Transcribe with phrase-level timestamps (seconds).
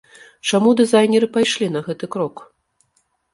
[0.49, 2.35] Чаму дызайнеры пайшлі на гэты крок?